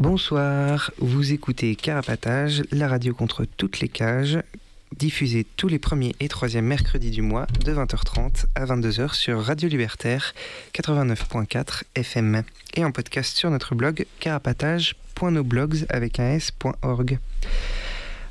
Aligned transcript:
Bonsoir, 0.00 0.92
vous 0.96 1.34
écoutez 1.34 1.76
Carapatage, 1.76 2.62
la 2.72 2.88
radio 2.88 3.12
contre 3.12 3.44
toutes 3.44 3.80
les 3.80 3.88
cages, 3.88 4.38
diffusée 4.96 5.44
tous 5.58 5.68
les 5.68 5.78
premiers 5.78 6.16
et 6.20 6.28
troisièmes 6.28 6.64
mercredis 6.64 7.10
du 7.10 7.20
mois 7.20 7.46
de 7.66 7.74
20h30 7.74 8.46
à 8.54 8.64
22h 8.64 9.12
sur 9.12 9.42
Radio 9.42 9.68
Libertaire 9.68 10.32
89.4 10.72 11.82
FM 11.96 12.44
et 12.76 12.84
en 12.86 12.92
podcast 12.92 13.36
sur 13.36 13.50
notre 13.50 13.74
blog 13.74 14.06
carapatage.noblogs 14.20 15.84
avec 15.90 16.18
un 16.18 16.30
s.org. 16.30 17.18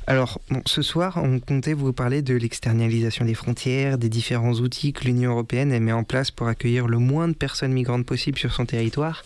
Alors, 0.08 0.40
ce 0.66 0.82
soir, 0.82 1.20
on 1.22 1.38
comptait 1.38 1.74
vous 1.74 1.92
parler 1.92 2.20
de 2.20 2.34
l'externalisation 2.34 3.24
des 3.24 3.34
frontières, 3.34 3.96
des 3.96 4.08
différents 4.08 4.54
outils 4.54 4.92
que 4.92 5.04
l'Union 5.04 5.30
européenne 5.30 5.78
met 5.78 5.92
en 5.92 6.02
place 6.02 6.32
pour 6.32 6.48
accueillir 6.48 6.88
le 6.88 6.98
moins 6.98 7.28
de 7.28 7.34
personnes 7.34 7.72
migrantes 7.72 8.04
possible 8.04 8.40
sur 8.40 8.52
son 8.52 8.66
territoire. 8.66 9.22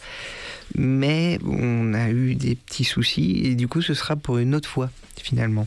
Mais 0.77 1.39
on 1.45 1.95
a 1.95 2.11
eu 2.11 2.35
des 2.35 2.55
petits 2.55 2.85
soucis 2.85 3.43
et 3.45 3.55
du 3.55 3.69
coup, 3.69 3.83
ce 3.83 3.95
sera 3.95 4.17
pour 4.17 4.39
une 4.39 4.55
autre 4.55 4.69
fois, 4.69 4.91
finalement. 5.23 5.67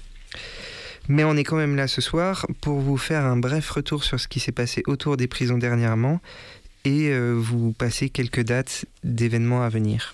Mais 1.07 1.23
on 1.23 1.35
est 1.37 1.43
quand 1.43 1.55
même 1.55 1.75
là 1.75 1.87
ce 1.87 2.01
soir 2.01 2.45
pour 2.61 2.79
vous 2.79 2.97
faire 2.97 3.23
un 3.23 3.37
bref 3.37 3.69
retour 3.69 4.03
sur 4.03 4.19
ce 4.19 4.27
qui 4.27 4.39
s'est 4.39 4.51
passé 4.51 4.83
autour 4.87 5.15
des 5.15 5.27
prisons 5.27 5.57
dernièrement 5.57 6.19
et 6.83 7.09
euh, 7.09 7.33
vous 7.33 7.71
passer 7.71 8.09
quelques 8.09 8.43
dates 8.43 8.85
d'événements 9.03 9.63
à 9.63 9.69
venir. 9.69 10.13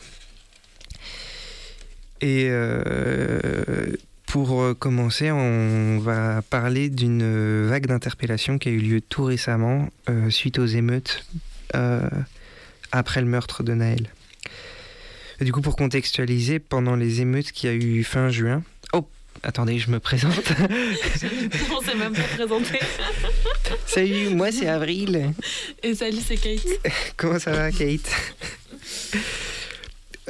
Et 2.21 2.47
euh, 2.49 3.95
pour 4.33 4.63
commencer, 4.79 5.29
on 5.29 5.99
va 5.99 6.41
parler 6.41 6.89
d'une 6.89 7.67
vague 7.67 7.85
d'interpellation 7.85 8.57
qui 8.57 8.69
a 8.69 8.71
eu 8.71 8.79
lieu 8.79 8.99
tout 8.99 9.25
récemment 9.25 9.89
euh, 10.09 10.31
suite 10.31 10.57
aux 10.57 10.65
émeutes 10.65 11.23
euh, 11.75 12.09
après 12.91 13.21
le 13.21 13.27
meurtre 13.27 13.61
de 13.61 13.75
Naël. 13.75 14.07
Du 15.41 15.51
coup, 15.51 15.61
pour 15.61 15.75
contextualiser, 15.75 16.59
pendant 16.59 16.95
les 16.95 17.21
émeutes 17.21 17.51
qui 17.51 17.67
a 17.67 17.73
eu 17.73 18.03
fin 18.03 18.29
juin. 18.29 18.63
Oh, 18.93 19.07
attendez, 19.41 19.79
je 19.79 19.89
me 19.89 19.99
présente. 19.99 20.33
On 21.71 21.81
s'est 21.81 21.95
même 21.95 22.13
pas 22.13 22.21
présenté. 22.21 22.79
salut, 23.85 24.29
moi 24.29 24.51
c'est 24.51 24.67
Avril. 24.67 25.33
Et 25.81 25.95
salut, 25.95 26.19
c'est 26.25 26.37
Kate. 26.37 26.67
Comment 27.17 27.39
ça 27.39 27.51
va, 27.51 27.71
Kate? 27.71 28.09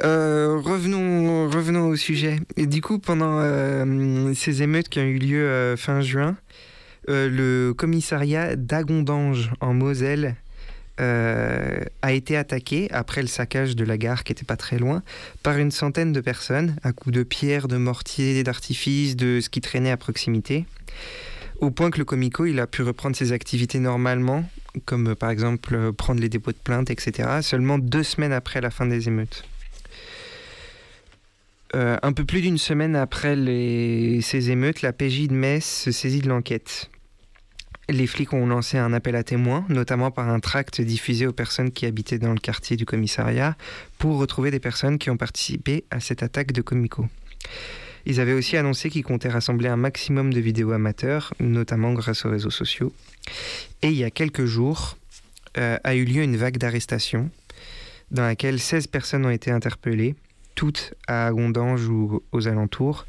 Euh, 0.02 0.58
revenons, 0.62 1.48
revenons 1.50 1.88
au 1.88 1.96
sujet. 1.96 2.40
Et 2.56 2.66
du 2.66 2.80
coup, 2.80 2.98
pendant 2.98 3.40
euh, 3.40 4.32
ces 4.34 4.62
émeutes 4.62 4.88
qui 4.88 4.98
ont 4.98 5.04
eu 5.04 5.18
lieu 5.18 5.46
euh, 5.46 5.76
fin 5.76 6.00
juin, 6.00 6.36
le 7.06 7.72
commissariat 7.72 8.56
d'Agondange 8.56 9.52
en 9.60 9.74
Moselle 9.74 10.36
euh, 11.00 11.80
a 12.02 12.12
été 12.12 12.36
attaqué 12.36 12.88
après 12.92 13.20
le 13.20 13.26
saccage 13.26 13.74
de 13.74 13.84
la 13.84 13.98
gare 13.98 14.22
qui 14.22 14.30
était 14.30 14.44
pas 14.44 14.56
très 14.56 14.78
loin 14.78 15.02
par 15.42 15.58
une 15.58 15.72
centaine 15.72 16.12
de 16.12 16.20
personnes 16.20 16.76
à 16.84 16.92
coups 16.92 17.12
de 17.12 17.24
pierres, 17.24 17.66
de 17.66 17.76
mortiers, 17.76 18.44
d'artifices, 18.44 19.16
de 19.16 19.40
ce 19.40 19.48
qui 19.48 19.60
traînait 19.60 19.90
à 19.90 19.96
proximité. 19.96 20.66
Au 21.58 21.72
point 21.72 21.90
que 21.90 21.98
le 21.98 22.04
comico 22.04 22.46
il 22.46 22.60
a 22.60 22.68
pu 22.68 22.82
reprendre 22.82 23.16
ses 23.16 23.32
activités 23.32 23.80
normalement, 23.80 24.44
comme 24.84 25.08
euh, 25.08 25.14
par 25.16 25.30
exemple 25.30 25.74
euh, 25.74 25.90
prendre 25.90 26.20
les 26.20 26.28
dépôts 26.28 26.52
de 26.52 26.58
plainte, 26.62 26.90
etc., 26.90 27.40
seulement 27.42 27.78
deux 27.78 28.04
semaines 28.04 28.32
après 28.32 28.60
la 28.60 28.70
fin 28.70 28.86
des 28.86 29.08
émeutes. 29.08 29.44
Un 31.76 32.12
peu 32.12 32.24
plus 32.24 32.40
d'une 32.40 32.56
semaine 32.56 32.94
après 32.94 33.34
ces 33.34 34.50
émeutes, 34.52 34.80
la 34.82 34.92
PJ 34.92 35.26
de 35.26 35.34
Metz 35.34 35.64
se 35.64 35.90
saisit 35.90 36.20
de 36.20 36.28
l'enquête. 36.28 36.88
Les 37.88 38.06
flics 38.06 38.32
ont 38.32 38.46
lancé 38.46 38.78
un 38.78 38.92
appel 38.92 39.14
à 39.14 39.22
témoins, 39.22 39.66
notamment 39.68 40.10
par 40.10 40.28
un 40.28 40.40
tract 40.40 40.80
diffusé 40.80 41.26
aux 41.26 41.32
personnes 41.32 41.70
qui 41.70 41.84
habitaient 41.86 42.18
dans 42.18 42.32
le 42.32 42.38
quartier 42.38 42.76
du 42.76 42.86
commissariat, 42.86 43.56
pour 43.98 44.18
retrouver 44.18 44.50
des 44.50 44.60
personnes 44.60 44.98
qui 44.98 45.10
ont 45.10 45.16
participé 45.16 45.84
à 45.90 46.00
cette 46.00 46.22
attaque 46.22 46.52
de 46.52 46.62
Comico. 46.62 47.06
Ils 48.06 48.20
avaient 48.20 48.32
aussi 48.32 48.56
annoncé 48.56 48.90
qu'ils 48.90 49.04
comptaient 49.04 49.28
rassembler 49.28 49.68
un 49.68 49.76
maximum 49.76 50.32
de 50.32 50.40
vidéos 50.40 50.72
amateurs, 50.72 51.32
notamment 51.40 51.92
grâce 51.92 52.24
aux 52.24 52.30
réseaux 52.30 52.50
sociaux. 52.50 52.92
Et 53.82 53.88
il 53.88 53.96
y 53.96 54.04
a 54.04 54.10
quelques 54.10 54.44
jours, 54.44 54.96
euh, 55.56 55.78
a 55.84 55.94
eu 55.94 56.04
lieu 56.04 56.22
une 56.22 56.36
vague 56.36 56.58
d'arrestations, 56.58 57.30
dans 58.10 58.22
laquelle 58.22 58.60
16 58.60 58.86
personnes 58.88 59.24
ont 59.24 59.30
été 59.30 59.50
interpellées, 59.50 60.14
toutes 60.54 60.94
à 61.06 61.26
Agondange 61.26 61.88
ou 61.88 62.22
aux 62.32 62.48
alentours, 62.48 63.06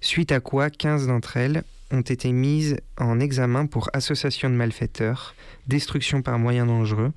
suite 0.00 0.32
à 0.32 0.40
quoi 0.40 0.70
15 0.70 1.06
d'entre 1.06 1.36
elles 1.36 1.62
ont 1.94 2.00
été 2.00 2.32
mises 2.32 2.76
en 2.98 3.20
examen 3.20 3.66
pour 3.66 3.88
association 3.92 4.50
de 4.50 4.54
malfaiteurs, 4.54 5.34
destruction 5.66 6.22
par 6.22 6.38
moyens 6.38 6.66
dangereux, 6.66 7.12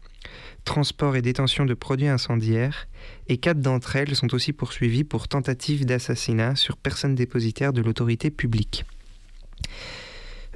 transport 0.66 1.16
et 1.16 1.22
détention 1.22 1.66
de 1.66 1.74
produits 1.74 2.08
incendiaires, 2.08 2.88
et 3.28 3.38
quatre 3.38 3.60
d'entre 3.60 3.96
elles 3.96 4.16
sont 4.16 4.34
aussi 4.34 4.54
poursuivies 4.54 5.04
pour 5.04 5.28
tentative 5.28 5.86
d'assassinat 5.86 6.56
sur 6.56 6.78
personne 6.78 7.16
dépositaire 7.16 7.74
de 7.74 7.82
l'autorité 7.82 8.30
publique. 8.30 8.86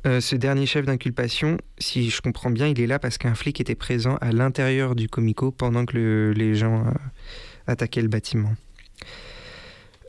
Euh, 0.06 0.20
ce 0.20 0.36
dernier 0.36 0.66
chef 0.66 0.86
d'inculpation, 0.86 1.58
si 1.78 2.10
je 2.10 2.22
comprends 2.22 2.50
bien, 2.50 2.68
il 2.68 2.80
est 2.82 2.88
là 2.88 2.98
parce 2.98 3.18
qu'un 3.18 3.36
flic 3.36 3.62
était 3.62 3.76
présent 3.76 4.18
à 4.20 4.32
l'intérieur 4.32 4.96
du 4.96 5.08
comico 5.08 5.52
pendant 5.52 5.86
que 5.86 5.96
le- 5.96 6.32
les 6.34 6.56
gens 6.56 6.86
euh, 6.88 6.92
attaquaient 7.68 8.02
le 8.02 8.08
bâtiment. 8.08 8.54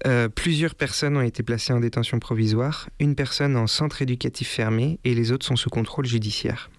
Euh, 0.06 0.28
plusieurs 0.28 0.74
personnes 0.74 1.16
ont 1.16 1.22
été 1.22 1.42
placées 1.42 1.72
en 1.72 1.80
détention 1.80 2.18
provisoire, 2.18 2.88
une 2.98 3.14
personne 3.14 3.56
en 3.56 3.66
centre 3.66 4.02
éducatif 4.02 4.48
fermé 4.48 4.98
et 5.04 5.14
les 5.14 5.30
autres 5.30 5.46
sont 5.46 5.56
sous 5.56 5.70
contrôle 5.70 6.06
judiciaire. 6.06 6.70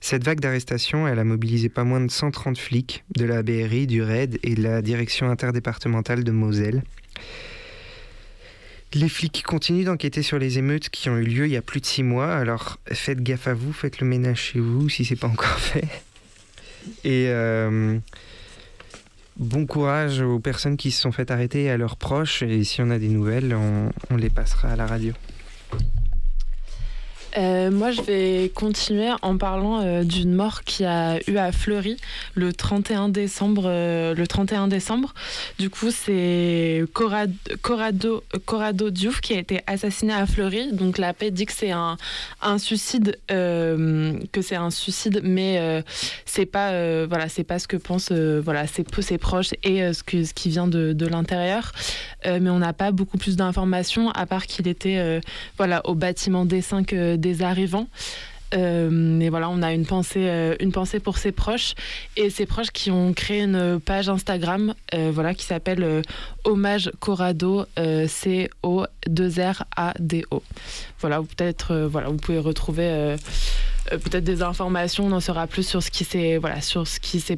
Cette 0.00 0.22
vague 0.22 0.40
d'arrestations, 0.40 1.08
elle 1.08 1.18
a 1.18 1.24
mobilisé 1.24 1.68
pas 1.68 1.82
moins 1.82 2.00
de 2.00 2.10
130 2.10 2.58
flics 2.58 3.04
de 3.16 3.24
la 3.24 3.42
BRI, 3.42 3.88
du 3.88 4.02
RAID 4.02 4.38
et 4.44 4.54
de 4.54 4.62
la 4.62 4.82
direction 4.82 5.30
interdépartementale 5.30 6.22
de 6.22 6.30
Moselle. 6.30 6.84
Les 8.94 9.08
flics 9.08 9.42
continuent 9.42 9.84
d'enquêter 9.84 10.22
sur 10.22 10.38
les 10.38 10.58
émeutes 10.58 10.90
qui 10.90 11.10
ont 11.10 11.16
eu 11.16 11.24
lieu 11.24 11.46
il 11.46 11.52
y 11.52 11.56
a 11.56 11.62
plus 11.62 11.80
de 11.80 11.86
six 11.86 12.04
mois, 12.04 12.32
alors 12.32 12.78
faites 12.92 13.20
gaffe 13.20 13.48
à 13.48 13.54
vous, 13.54 13.72
faites 13.72 14.00
le 14.00 14.06
ménage 14.06 14.40
chez 14.40 14.60
vous 14.60 14.88
si 14.88 15.04
c'est 15.04 15.16
pas 15.16 15.26
encore 15.26 15.58
fait. 15.58 15.88
Et 17.02 17.26
euh, 17.28 17.98
bon 19.38 19.66
courage 19.66 20.20
aux 20.20 20.38
personnes 20.38 20.76
qui 20.76 20.90
se 20.90 21.00
sont 21.02 21.12
fait 21.12 21.30
arrêter 21.30 21.64
et 21.64 21.70
à 21.70 21.76
leurs 21.76 21.96
proches, 21.96 22.42
et 22.42 22.64
si 22.64 22.80
on 22.82 22.90
a 22.90 22.98
des 22.98 23.08
nouvelles, 23.08 23.54
on, 23.54 23.90
on 24.10 24.16
les 24.16 24.30
passera 24.30 24.68
à 24.70 24.76
la 24.76 24.86
radio. 24.86 25.12
Euh, 27.36 27.70
moi, 27.70 27.90
je 27.90 28.00
vais 28.02 28.50
continuer 28.54 29.10
en 29.22 29.36
parlant 29.36 29.80
euh, 29.80 30.04
d'une 30.04 30.32
mort 30.32 30.62
qui 30.64 30.84
a 30.84 31.18
eu 31.28 31.36
à 31.36 31.52
Fleury 31.52 31.96
le 32.34 32.52
31 32.52 33.08
décembre. 33.08 33.64
euh, 33.66 34.14
le 34.14 34.26
31 34.26 34.68
décembre. 34.68 35.12
Du 35.58 35.68
coup, 35.68 35.90
c'est 35.90 36.84
Corrado, 36.92 38.24
Corrado, 38.44 38.90
Diouf 38.90 39.20
qui 39.20 39.34
a 39.34 39.38
été 39.38 39.60
assassiné 39.66 40.12
à 40.12 40.26
Fleury. 40.26 40.72
Donc, 40.72 40.98
la 40.98 41.12
paix 41.12 41.30
dit 41.30 41.46
que 41.46 41.52
c'est 41.52 41.72
un, 41.72 41.96
suicide, 42.58 43.18
euh, 43.30 44.18
que 44.32 44.40
c'est 44.40 44.56
un 44.56 44.70
suicide, 44.70 45.20
mais 45.22 45.82
c'est 46.24 46.46
pas, 46.46 46.70
voilà, 47.06 47.26
pas 47.46 47.58
ce 47.58 47.68
que 47.68 47.76
pensent, 47.76 48.12
voilà, 48.12 48.66
ses, 48.66 48.84
ses 49.00 49.18
proches 49.18 49.50
et 49.62 49.92
ce, 49.92 50.02
que, 50.02 50.24
ce 50.24 50.32
qui 50.32 50.48
vient 50.48 50.68
de, 50.68 50.92
de 50.92 51.06
l'intérieur. 51.06 51.72
Mais 52.24 52.50
on 52.50 52.58
n'a 52.58 52.72
pas 52.72 52.92
beaucoup 52.92 53.18
plus 53.18 53.36
d'informations 53.36 54.10
à 54.10 54.26
part 54.26 54.46
qu'il 54.46 54.68
était, 54.68 55.20
voilà, 55.56 55.82
au 55.86 55.94
bâtiment 55.94 56.46
D5 56.46 56.86
euh, 56.92 57.16
des 57.26 57.42
arrivants. 57.42 57.88
Euh, 58.54 59.20
et 59.20 59.28
voilà, 59.28 59.48
on 59.50 59.60
a 59.62 59.72
une 59.72 59.86
pensée, 59.86 60.28
euh, 60.28 60.54
une 60.60 60.70
pensée 60.70 61.00
pour 61.00 61.18
ses 61.18 61.32
proches 61.32 61.74
et 62.16 62.30
ses 62.30 62.46
proches 62.46 62.70
qui 62.70 62.92
ont 62.92 63.12
créé 63.12 63.42
une 63.42 63.80
page 63.80 64.08
Instagram, 64.08 64.74
euh, 64.94 65.10
voilà, 65.12 65.34
qui 65.34 65.44
s'appelle 65.44 66.02
Hommage 66.44 66.92
Corrado, 67.00 67.66
C 68.06 68.48
O 68.62 68.84
2 69.08 69.28
R 69.40 69.64
A 69.76 69.94
D 69.98 70.24
O. 70.30 70.42
Voilà, 71.00 71.20
peut-être, 71.22 71.88
voilà, 71.90 72.08
vous 72.08 72.18
pouvez 72.18 72.38
retrouver 72.38 72.84
euh, 72.84 73.16
peut-être 73.90 74.24
des 74.24 74.42
informations, 74.42 75.06
on 75.06 75.12
en 75.12 75.20
saura 75.20 75.46
plus 75.46 75.66
sur 75.66 75.82
ce 75.82 75.90
qui 75.90 76.04
s'est 76.04 76.38
voilà, 76.38 76.56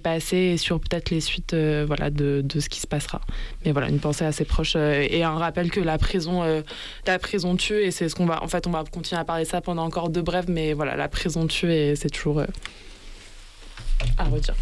passé 0.03 0.37
et 0.37 0.57
sur 0.57 0.81
peut-être 0.81 1.11
les 1.11 1.21
suites 1.21 1.55
euh, 1.55 1.85
voilà, 1.87 2.11
de, 2.11 2.43
de, 2.45 2.61
ce 2.61 2.69
qui 2.69 2.81
se 2.81 2.87
passera. 2.87 3.21
Mais 3.65 3.73
voilà, 3.73 3.89
une 3.89 3.99
pensée 3.99 4.25
assez 4.25 4.45
proche 4.45 4.75
euh, 4.77 5.07
et 5.09 5.23
un 5.23 5.37
rappel 5.37 5.71
que 5.71 5.81
la 5.81 5.99
prison, 5.99 6.43
la 7.07 7.19
prison 7.19 7.57
tue 7.57 7.83
et 7.83 7.91
c'est 7.91 8.09
ce 8.09 8.15
qu'on 8.15 8.27
va. 8.27 8.43
En 8.43 8.49
fait, 8.49 8.67
on 8.67 8.71
va 8.71 8.85
continuer 8.85 9.21
à 9.21 9.25
parler 9.25 9.45
de 9.45 9.49
ça 9.49 9.61
pendant 9.61 9.85
encore 9.85 10.11
deux 10.11 10.23
brèves, 10.23 10.49
mais 10.49 10.73
voilà, 10.73 10.97
la 10.97 11.09
prison 11.09 11.47
tue 11.47 11.73
et 11.73 11.97
c'est 11.97 12.11
toujours 12.11 12.43
à 14.17 14.25
redire. 14.25 14.55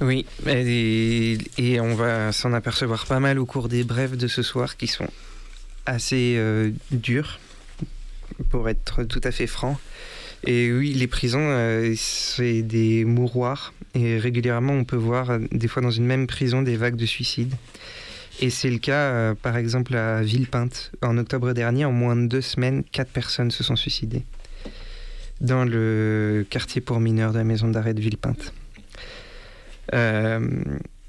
Oui, 0.00 0.24
et 0.46 1.80
on 1.80 1.94
va 1.94 2.32
s'en 2.32 2.52
apercevoir 2.52 3.06
pas 3.06 3.20
mal 3.20 3.38
au 3.38 3.44
cours 3.44 3.68
des 3.68 3.84
brèves 3.84 4.16
de 4.16 4.28
ce 4.28 4.42
soir 4.42 4.76
qui 4.76 4.86
sont 4.86 5.08
assez 5.84 6.40
dures, 6.90 7.38
pour 8.48 8.68
être 8.68 9.04
tout 9.04 9.20
à 9.24 9.30
fait 9.30 9.46
franc. 9.46 9.78
Et 10.46 10.72
oui, 10.72 10.94
les 10.94 11.06
prisons, 11.06 11.50
euh, 11.50 11.92
c'est 11.96 12.62
des 12.62 13.04
mouroirs. 13.04 13.74
Et 13.94 14.18
régulièrement, 14.18 14.72
on 14.72 14.84
peut 14.84 14.96
voir, 14.96 15.30
euh, 15.30 15.38
des 15.52 15.68
fois 15.68 15.82
dans 15.82 15.90
une 15.90 16.06
même 16.06 16.26
prison, 16.26 16.62
des 16.62 16.76
vagues 16.76 16.96
de 16.96 17.06
suicides. 17.06 17.54
Et 18.40 18.48
c'est 18.48 18.70
le 18.70 18.78
cas, 18.78 19.10
euh, 19.12 19.34
par 19.34 19.56
exemple, 19.56 19.94
à 19.94 20.22
Villepinte. 20.22 20.92
En 21.02 21.18
octobre 21.18 21.52
dernier, 21.52 21.84
en 21.84 21.92
moins 21.92 22.16
de 22.16 22.26
deux 22.26 22.40
semaines, 22.40 22.84
quatre 22.84 23.10
personnes 23.10 23.50
se 23.50 23.62
sont 23.62 23.76
suicidées 23.76 24.22
dans 25.40 25.64
le 25.64 26.46
quartier 26.48 26.82
pour 26.82 27.00
mineurs 27.00 27.32
de 27.32 27.38
la 27.38 27.44
maison 27.44 27.68
d'arrêt 27.68 27.94
de 27.94 28.00
Villepinte. 28.00 28.52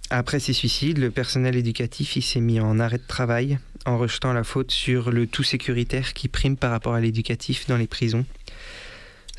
après 0.10 0.40
ces 0.40 0.54
suicides, 0.54 0.98
le 0.98 1.12
personnel 1.12 1.56
éducatif 1.56 2.18
s'est 2.24 2.40
mis 2.40 2.60
en 2.60 2.80
arrêt 2.80 2.98
de 2.98 3.08
travail 3.08 3.60
en 3.86 3.98
rejetant 3.98 4.34
la 4.34 4.44
faute 4.44 4.72
sur 4.72 5.12
le 5.12 5.28
tout 5.28 5.44
sécuritaire 5.44 6.14
qui 6.14 6.28
prime 6.28 6.56
par 6.56 6.72
rapport 6.72 6.94
à 6.94 7.02
l'éducatif 7.02 7.68
dans 7.68 7.78
les 7.78 7.88
prisons. 7.88 8.26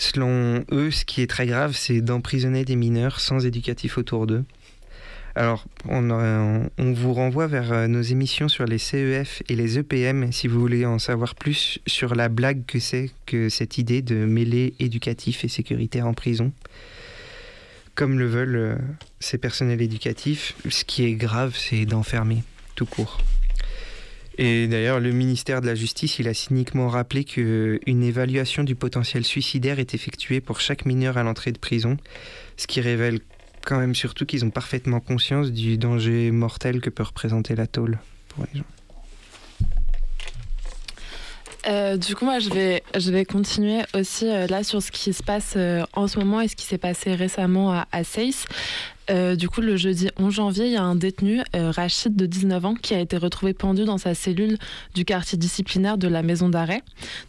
Selon 0.02 0.64
eux, 0.72 0.90
ce 0.90 1.04
qui 1.04 1.22
est 1.22 1.28
très 1.28 1.46
grave, 1.46 1.76
c'est 1.76 2.00
d'emprisonner 2.00 2.64
des 2.64 2.74
mineurs 2.74 3.20
sans 3.20 3.46
éducatif 3.46 3.98
autour 3.98 4.26
d'eux. 4.26 4.44
Alors, 5.36 5.64
on, 5.88 6.66
vous 6.76 7.14
renvoie 7.14 7.46
vers 7.46 7.72
euh, 7.72 7.86
nos 7.86 8.02
émissions 8.02 8.48
sur 8.48 8.64
les 8.64 8.78
CEF 8.78 9.44
et 9.48 9.54
les 9.54 9.78
EPM 9.78 10.32
si 10.32 10.48
vous 10.48 10.58
voulez 10.58 10.84
en 10.84 10.98
savoir 10.98 11.36
plus 11.36 11.78
sur 11.86 12.16
la 12.16 12.28
blague 12.28 12.66
que 12.66 12.80
c'est 12.80 13.12
que 13.26 13.48
cette 13.48 13.78
idée 13.78 14.02
de 14.02 14.16
mêler 14.26 14.74
éducatif 14.80 15.44
et 15.44 15.48
sécuritaire 15.48 16.08
en 16.08 16.14
prison. 16.14 16.50
Comme 17.94 18.18
le 18.18 18.26
veulent 18.26 18.56
euh, 18.56 18.76
ces 19.20 19.38
personnels 19.38 19.82
éducatifs, 19.82 20.56
ce 20.68 20.82
qui 20.82 21.04
est 21.04 21.14
grave, 21.14 21.54
c'est 21.56 21.84
d'enfermer, 21.86 22.42
tout 22.74 22.86
court. 22.86 23.18
Et 24.38 24.66
d'ailleurs, 24.66 25.00
le 25.00 25.12
ministère 25.12 25.60
de 25.60 25.66
la 25.66 25.74
Justice, 25.74 26.18
il 26.18 26.28
a 26.28 26.34
cyniquement 26.34 26.88
rappelé 26.88 27.24
qu'une 27.24 28.02
évaluation 28.02 28.64
du 28.64 28.74
potentiel 28.74 29.24
suicidaire 29.24 29.78
est 29.78 29.94
effectuée 29.94 30.40
pour 30.40 30.60
chaque 30.60 30.86
mineur 30.86 31.18
à 31.18 31.22
l'entrée 31.22 31.52
de 31.52 31.58
prison, 31.58 31.96
ce 32.56 32.66
qui 32.66 32.80
révèle 32.80 33.20
quand 33.64 33.78
même 33.78 33.94
surtout 33.94 34.26
qu'ils 34.26 34.44
ont 34.44 34.50
parfaitement 34.50 35.00
conscience 35.00 35.52
du 35.52 35.78
danger 35.78 36.30
mortel 36.30 36.80
que 36.80 36.90
peut 36.90 37.04
représenter 37.04 37.54
la 37.54 37.66
tôle 37.66 37.98
pour 38.28 38.44
les 38.52 38.60
gens. 38.60 38.66
Euh, 41.68 41.96
du 41.96 42.16
coup, 42.16 42.24
moi, 42.24 42.40
je 42.40 42.50
vais, 42.50 42.82
je 42.96 43.12
vais 43.12 43.24
continuer 43.24 43.82
aussi 43.94 44.26
euh, 44.28 44.48
là 44.48 44.64
sur 44.64 44.82
ce 44.82 44.90
qui 44.90 45.12
se 45.12 45.22
passe 45.22 45.54
euh, 45.56 45.84
en 45.92 46.08
ce 46.08 46.18
moment 46.18 46.40
et 46.40 46.48
ce 46.48 46.56
qui 46.56 46.66
s'est 46.66 46.78
passé 46.78 47.14
récemment 47.14 47.72
à, 47.72 47.86
à 47.92 48.02
euh, 49.10 49.36
du 49.36 49.48
coup, 49.48 49.60
le 49.60 49.76
jeudi 49.76 50.08
11 50.18 50.32
janvier, 50.32 50.66
il 50.66 50.72
y 50.72 50.76
a 50.76 50.82
un 50.82 50.94
détenu, 50.94 51.40
euh, 51.56 51.70
Rachid, 51.70 52.14
de 52.14 52.26
19 52.26 52.64
ans, 52.64 52.74
qui 52.74 52.94
a 52.94 53.00
été 53.00 53.16
retrouvé 53.16 53.52
pendu 53.52 53.84
dans 53.84 53.98
sa 53.98 54.14
cellule 54.14 54.58
du 54.94 55.04
quartier 55.04 55.36
disciplinaire 55.36 55.98
de 55.98 56.08
la 56.08 56.22
maison 56.22 56.48
d'arrêt. 56.48 56.82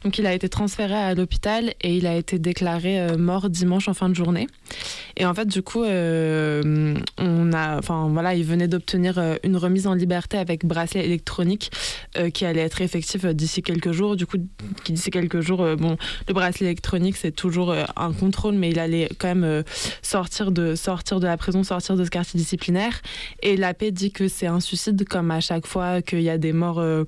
Donc, 0.04 0.18
il 0.18 0.26
a 0.26 0.34
été 0.34 0.50
transféré 0.50 0.94
à 0.94 1.14
l'hôpital 1.16 1.74
et 1.82 1.96
il 1.96 2.06
a 2.06 2.16
été 2.16 2.38
déclaré 2.40 3.00
euh, 3.00 3.18
mort 3.18 3.50
dimanche 3.50 3.88
en 3.88 3.94
fin 3.94 4.10
de 4.10 4.14
journée. 4.14 4.48
Et 5.18 5.26
en 5.26 5.34
fait, 5.34 5.48
du 5.48 5.62
coup, 5.62 5.84
on 5.84 7.54
a, 7.54 7.80
voilà, 7.82 8.34
il 8.36 8.44
venait 8.44 8.68
d'obtenir 8.68 9.22
une 9.44 9.58
remise 9.58 9.86
en 9.86 9.94
liberté 9.94 10.38
avec 10.38 10.66
bracelet 10.66 11.06
électronique 11.06 11.72
qui 12.34 12.46
allait 12.46 12.62
être 12.62 12.82
effectif 12.82 13.26
d'ici 13.26 13.62
quelques 13.62 13.92
jours. 13.92 14.16
Du 14.16 14.26
coup, 14.26 14.38
d'ici 14.86 15.12
quelques 15.12 15.42
jours, 15.42 15.76
bon, 15.78 15.98
le 16.28 16.34
bracelet 16.34 16.66
électronique, 16.66 17.16
c'est 17.16 17.32
toujours 17.32 17.76
un 17.96 18.12
contrôle, 18.12 18.56
mais 18.56 18.72
il 18.72 18.80
allait 18.80 19.08
quand 19.20 19.36
même 19.36 19.64
sortir 20.02 20.52
de 20.52 20.74
la 21.22 21.38
prison 21.38 21.63
sortir 21.64 21.96
de 21.96 22.06
ce 22.06 22.10
quartier 22.10 22.38
disciplinaire. 22.38 23.02
Et 23.42 23.58
la 23.58 23.74
paix 23.74 23.92
dit 23.92 24.12
que 24.12 24.28
c'est 24.28 24.48
un 24.48 24.60
suicide, 24.60 25.08
comme 25.08 25.32
à 25.32 25.40
chaque 25.40 25.68
fois 25.68 26.02
qu'il 26.02 26.22
y 26.22 26.30
a 26.30 26.38
des 26.38 26.54
morts 26.54 26.80
euh, 26.80 27.04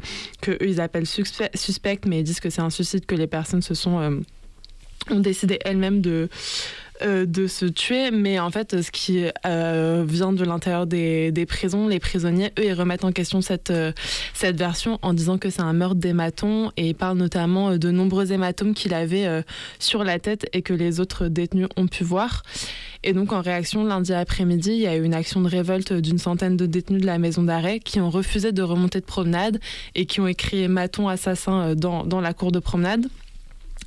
ils 0.61 0.81
appellent 0.81 1.07
suspectes, 1.07 2.05
mais 2.05 2.19
ils 2.19 2.23
disent 2.23 2.39
que 2.39 2.49
c'est 2.49 2.61
un 2.61 2.69
suicide 2.69 3.05
que 3.05 3.15
les 3.15 3.27
personnes 3.27 3.61
se 3.61 3.73
sont 3.73 3.99
euh, 3.99 4.19
ont 5.11 5.19
décidé 5.19 5.59
elles-mêmes 5.63 6.01
de 6.01 6.29
euh, 7.01 7.25
de 7.25 7.45
se 7.47 7.65
tuer, 7.65 8.09
mais 8.09 8.39
en 8.39 8.49
fait, 8.51 8.81
ce 8.81 8.89
qui 8.89 9.25
euh, 9.45 10.05
vient 10.07 10.31
de 10.31 10.45
l'intérieur 10.45 10.87
des, 10.87 11.45
prisons, 11.45 11.89
les 11.89 11.99
prisonniers, 11.99 12.53
eux, 12.57 12.65
ils 12.67 12.73
remettent 12.73 13.03
en 13.03 13.11
question 13.11 13.41
cette, 13.41 13.69
euh, 13.69 13.91
cette 14.33 14.57
version 14.57 14.97
en 15.01 15.13
disant 15.13 15.37
que 15.37 15.49
c'est 15.49 15.61
un 15.61 15.73
meurtre 15.73 15.95
d'hématome 15.95 16.71
et 16.77 16.87
ils 16.89 16.95
parlent 16.95 17.17
notamment 17.17 17.77
de 17.77 17.91
nombreux 17.91 18.31
hématomes 18.31 18.73
qu'il 18.73 18.93
avait 18.93 19.43
sur 19.77 20.05
la 20.05 20.19
tête 20.19 20.47
et 20.53 20.61
que 20.61 20.73
les 20.73 21.01
autres 21.01 21.27
détenus 21.27 21.67
ont 21.75 21.87
pu 21.87 22.05
voir. 22.05 22.43
Et 23.03 23.11
donc, 23.11 23.33
en 23.33 23.41
réaction, 23.41 23.83
lundi 23.83 24.13
après-midi, 24.13 24.71
il 24.71 24.79
y 24.79 24.87
a 24.87 24.95
eu 24.95 25.03
une 25.03 25.13
action 25.13 25.41
de 25.41 25.49
révolte 25.49 25.91
d'une 25.91 26.17
centaine 26.17 26.55
de 26.55 26.65
détenus 26.65 27.01
de 27.01 27.05
la 27.05 27.19
maison 27.19 27.43
d'arrêt 27.43 27.79
qui 27.79 27.99
ont 27.99 28.09
refusé 28.09 28.53
de 28.53 28.61
remonter 28.61 29.01
de 29.01 29.05
promenade 29.05 29.59
et 29.95 30.05
qui 30.05 30.21
ont 30.21 30.27
écrit 30.27 30.63
hématome 30.63 31.07
assassin 31.07 31.75
dans, 31.75 32.05
dans 32.05 32.21
la 32.21 32.33
cour 32.33 32.53
de 32.53 32.59
promenade. 32.59 33.07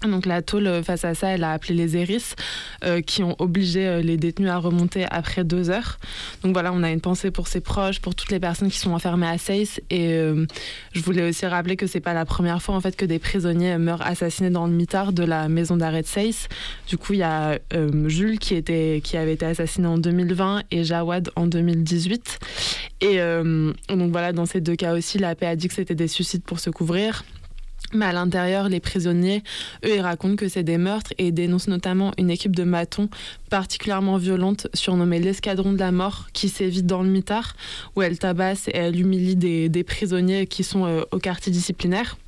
Donc 0.03 0.27
la 0.27 0.43
tôle, 0.43 0.69
euh, 0.69 0.83
face 0.83 1.05
à 1.05 1.15
ça, 1.15 1.29
elle 1.29 1.43
a 1.43 1.53
appelé 1.53 1.75
les 1.75 1.97
hérisses 1.97 2.37
euh, 2.85 3.01
qui 3.01 3.25
ont 3.25 3.35
obligé 3.41 3.87
euh, 3.87 4.01
les 4.01 4.17
détenus 4.17 4.49
à 4.49 4.59
remonter 4.59 5.05
après 5.11 5.43
deux 5.43 5.71
heures. 5.71 5.99
Donc 6.43 6.53
voilà, 6.53 6.73
on 6.73 6.85
a 6.85 6.91
une 6.91 7.01
pensée 7.01 7.33
pour 7.33 7.49
ses 7.49 7.61
proches, 7.61 8.01
pour 8.01 8.15
toutes 8.15 8.31
les 8.31 8.39
personnes 8.39 8.71
qui 8.71 8.79
sont 8.79 8.93
enfermées 8.93 9.27
à 9.27 9.39
Seis. 9.39 9.81
Et 9.91 10.19
je 10.93 11.01
voulais 11.01 11.29
aussi 11.29 11.47
rappeler 11.47 11.77
que 11.77 11.87
c'est 11.87 12.01
pas 12.01 12.15
la 12.15 12.25
première 12.25 12.63
fois 12.63 12.75
en 12.75 12.81
fait 12.81 12.97
que 12.97 13.05
des 13.05 13.19
prisonniers 13.19 13.79
meurent 13.79 14.03
assassinés 14.03 14.51
dans 14.51 14.67
le 14.67 14.73
mitard 14.73 15.13
de 15.13 15.25
la 15.25 15.49
maison 15.49 15.77
d'arrêt 15.77 16.03
de 16.03 16.07
Seis. 16.07 16.49
Du 16.87 16.97
coup, 16.97 17.15
il 17.15 17.21
y 17.21 17.23
a 17.23 17.59
Jules 18.07 18.39
qui, 18.39 18.55
était, 18.55 19.01
qui 19.03 19.17
avait 19.17 19.35
été 19.35 19.47
assassiné 19.47 19.87
en 19.87 19.99
2020 19.99 20.63
et 20.71 20.85
Jawad 20.85 21.31
en 21.37 21.47
2018. 21.47 22.39
Et 23.01 23.19
donc 23.19 24.11
voilà, 24.11 24.33
dans 24.33 24.47
ces 24.47 24.61
deux 24.61 24.77
cas 24.77 24.95
aussi, 24.95 25.19
la 25.19 25.35
paix 25.35 25.47
a 25.47 25.57
dit 25.57 25.69
que 25.69 25.75
c'était 25.75 25.95
des 25.95 26.09
suicides 26.09 26.43
pour 26.43 26.61
se 26.61 26.71
couvrir. 26.71 27.25
Mais 27.95 28.05
à 28.05 28.13
l'intérieur, 28.13 28.69
les 28.69 28.81
prisonniers, 28.81 29.43
eux, 29.85 29.95
ils 29.97 30.01
racontent 30.01 30.37
que 30.37 30.49
c'est 30.49 30.63
des 30.63 30.77
meurtres 30.77 31.15
et 31.17 31.33
dénoncent 31.33 31.69
notamment 31.69 32.13
une 32.19 32.29
équipe 32.29 32.55
de 32.55 32.65
matons 32.65 33.09
particulièrement 33.49 34.19
violente 34.19 34.67
surnommée 34.75 35.21
l'escadron 35.21 35.73
de 35.73 35.79
la 35.79 35.91
mort 35.91 36.27
qui 36.35 36.51
sévit 36.51 36.83
dans 36.83 37.03
le 37.03 37.09
mitard 37.09 37.55
où 37.97 38.03
elle 38.03 38.19
tabasse 38.19 38.69
et 38.69 38.77
elle 38.77 39.01
humilie 39.01 39.37
des, 39.37 39.85
prisonniers 39.85 40.47
qui 40.47 40.65
sont 40.65 40.85
euh, 40.85 41.01
au 41.13 41.19
quartier 41.19 41.51
disciplinaire. 41.51 42.19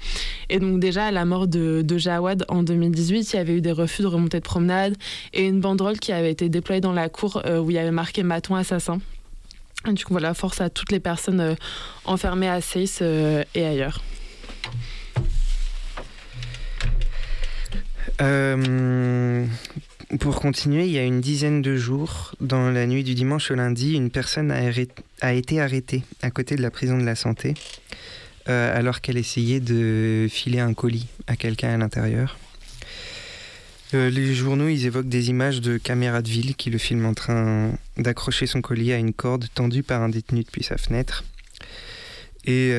Et 0.49 0.59
donc 0.59 0.81
déjà 0.81 1.07
à 1.07 1.11
la 1.11 1.27
mort 1.27 1.47
de, 1.47 1.85
Jawad 1.99 2.47
en 2.49 2.63
2018, 2.63 3.33
il 3.33 3.37
y 3.37 3.39
avait 3.39 3.57
eu 3.57 3.61
des 3.61 3.73
refus 3.73 4.01
de 4.01 4.07
remontée 4.07 4.39
de 4.39 4.45
promenade 4.45 4.97
et 5.35 5.47
une 5.47 5.61
banderole 5.61 5.99
qui 5.99 6.13
avait 6.13 6.31
été 6.31 6.49
déployée 6.49 6.81
dans 6.81 6.95
la 6.95 7.11
cour 7.11 7.43
euh, 7.45 7.61
où 7.61 7.71
il 7.71 7.75
y 7.75 7.79
avait 7.79 7.91
marqué 7.91 8.23
maton 8.23 8.55
assassin. 8.55 8.99
du 9.85 10.07
coup 10.07 10.15
voilà, 10.15 10.33
force 10.33 10.63
à 10.63 10.71
toutes 10.71 10.91
les 10.91 11.01
personnes 11.01 11.41
euh, 11.41 11.55
enfermées 12.07 12.49
à 12.49 12.63
Seis 12.63 13.03
et 13.55 13.65
ailleurs. 13.67 14.01
Euh, 18.21 19.47
pour 20.19 20.41
continuer, 20.41 20.85
il 20.87 20.93
y 20.93 20.99
a 20.99 21.05
une 21.05 21.21
dizaine 21.21 21.63
de 21.63 21.77
jours, 21.77 22.35
dans 22.41 22.71
la 22.71 22.87
nuit 22.87 23.05
du 23.05 23.15
dimanche 23.15 23.51
au 23.51 23.55
lundi, 23.55 23.95
une 23.95 24.11
personne 24.11 24.51
a, 24.51 25.33
été 25.33 25.61
arrêtée 25.61 26.03
à 26.23 26.31
côté 26.31 26.57
de 26.57 26.63
la 26.63 26.71
prison 26.71 26.99
de 26.99 27.05
la 27.05 27.15
santé 27.15 27.55
euh, 28.49 28.77
alors 28.77 29.01
qu'elle 29.01 29.17
essayait 29.17 29.61
de 29.61 30.27
filer 30.29 30.61
un 30.61 30.75
colis 30.75 31.07
à 31.27 31.37
quelqu'un 31.37 31.75
à 31.75 31.77
l'intérieur. 31.77 32.39
Euh, 33.95 34.11
les 34.11 34.35
journaux, 34.35 34.69
ils 34.69 34.87
évoquent 34.87 35.09
des 35.09 35.31
images 35.31 35.61
de 35.61 35.79
caméras 35.79 36.23
de 36.23 36.29
ville 36.29 36.55
qui 36.55 36.71
le 36.71 36.79
filment 36.79 37.07
en 37.07 37.15
train 37.15 37.73
d'accrocher 37.97 38.47
son 38.47 38.61
colis 38.61 38.93
à 38.93 38.97
une 38.97 39.13
corde 39.13 39.47
tendue 39.55 39.83
par 39.83 40.03
un 40.03 40.09
détenu 40.09 40.43
depuis 40.45 40.63
sa 40.63 40.77
fenêtre. 40.77 41.25
Et 42.47 42.73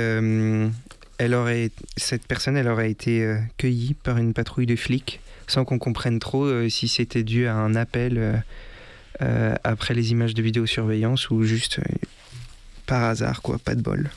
elle 1.22 1.36
aurait, 1.36 1.70
cette 1.98 2.26
personne, 2.26 2.58
elle 2.58 2.68
aurait 2.68 2.90
été 2.90 3.38
cueillie 3.58 3.94
par 3.94 4.18
une 4.18 4.34
patrouille 4.34 4.66
de 4.66 4.76
flics 4.76 5.20
sans 5.46 5.66
qu'on 5.66 5.78
comprenne 5.78 6.18
trop 6.18 6.46
euh, 6.46 6.68
si 6.68 6.88
c'était 6.88 7.24
dû 7.24 7.46
à 7.46 7.54
un 7.54 7.76
appel 7.76 8.18
euh, 8.18 8.34
euh, 9.22 9.54
après 9.64 9.94
les 9.94 10.12
images 10.12 10.34
de 10.34 10.42
vidéosurveillance 10.42 11.30
ou 11.30 11.44
juste 11.44 11.80
par 12.88 13.04
hasard, 13.04 13.44
quoi, 13.44 13.60
pas 13.60 13.76
de 13.76 13.82
bol. 13.84 14.10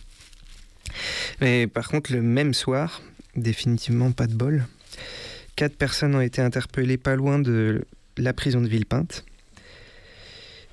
Mais 1.43 1.67
par 1.67 1.89
contre, 1.89 2.11
le 2.11 2.23
même 2.23 2.55
soir, 2.55 3.03
définitivement 3.37 4.13
pas 4.13 4.27
de 4.27 4.35
bol, 4.35 4.65
quatre 5.57 5.77
personnes 5.77 6.15
ont 6.15 6.23
été 6.23 6.41
interpellées 6.41 6.97
pas 6.97 7.17
loin 7.17 7.39
de 7.39 7.85
la 8.17 8.33
prison 8.33 8.63
de 8.63 8.69
Villepinte. 8.69 9.27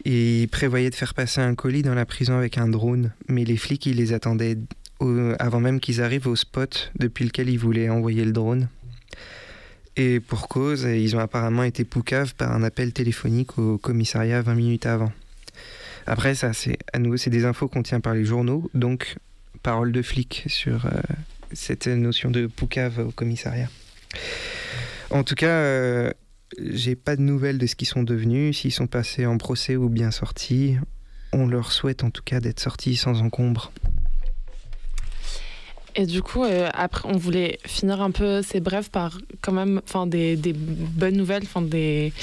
Et 0.06 0.44
ils 0.44 0.48
prévoyaient 0.48 0.90
de 0.90 0.96
faire 0.96 1.14
passer 1.14 1.42
un 1.42 1.56
colis 1.56 1.84
dans 1.84 1.94
la 1.94 2.06
prison 2.06 2.38
avec 2.38 2.58
un 2.58 2.70
drone, 2.70 3.12
mais 3.28 3.44
les 3.44 3.58
flics 3.58 3.86
ils 3.86 3.98
les 3.98 4.14
attendaient 4.14 4.58
avant 5.40 5.60
même 5.60 5.80
qu'ils 5.80 6.02
arrivent 6.02 6.28
au 6.28 6.36
spot 6.36 6.92
depuis 6.98 7.26
lequel 7.26 7.50
ils 7.50 7.58
voulaient 7.58 7.90
envoyer 7.90 8.26
le 8.26 8.32
drone. 8.32 8.68
Et 9.98 10.20
pour 10.20 10.48
cause, 10.48 10.84
ils 10.84 11.16
ont 11.16 11.20
apparemment 11.20 11.64
été 11.64 11.84
poucaves 11.84 12.34
par 12.36 12.54
un 12.54 12.64
appel 12.64 12.94
téléphonique 12.94 13.58
au 13.58 13.78
commissariat 13.78 14.42
20 14.42 14.56
minutes 14.56 14.86
avant. 14.86 15.12
Après, 16.08 16.34
ça, 16.36 16.54
c'est 16.54 16.78
à 16.94 17.00
nouveau, 17.00 17.18
c'est 17.18 17.30
des 17.30 17.46
infos 17.46 17.68
qu'on 17.68 17.84
tient 17.84 18.00
par 18.00 18.14
les 18.14 18.26
journaux, 18.26 18.70
donc 18.74 19.18
parole 19.64 19.92
de 19.92 20.02
flic 20.02 20.44
sur 20.48 20.86
euh, 20.86 20.90
cette 21.52 21.88
notion 21.88 22.32
de 22.32 22.48
poucave 22.48 23.00
au 23.00 23.12
commissariat. 23.12 23.70
En 25.10 25.24
tout 25.24 25.36
cas, 25.36 25.48
euh, 25.48 26.12
j'ai 26.58 26.96
pas 26.96 27.16
de 27.16 27.22
nouvelles 27.22 27.58
de 27.58 27.68
ce 27.68 27.76
qu'ils 27.76 27.88
sont 27.88 28.04
devenus, 28.04 28.60
s'ils 28.60 28.72
sont 28.72 28.88
passés 28.88 29.26
en 29.26 29.38
procès 29.38 29.76
ou 29.76 29.90
bien 29.90 30.10
sortis. 30.12 30.78
On 31.34 31.48
leur 31.48 31.72
souhaite 31.72 32.04
en 32.04 32.10
tout 32.10 32.24
cas 32.24 32.40
d'être 32.40 32.60
sortis 32.60 32.96
sans 32.96 33.22
encombre. 33.22 33.72
Et 35.96 36.06
du 36.06 36.22
coup, 36.22 36.44
euh, 36.44 36.70
après, 36.74 37.08
on 37.10 37.18
voulait 37.18 37.60
finir 37.66 38.02
un 38.02 38.12
peu 38.12 38.42
ces 38.42 38.60
brèves 38.60 38.90
par 38.90 39.18
quand 39.42 39.52
même, 39.52 39.82
enfin, 39.84 40.08
des, 40.08 40.36
des 40.36 40.54
bonnes 40.54 41.16
nouvelles, 41.16 41.44
enfin, 41.44 41.62
des 41.62 42.14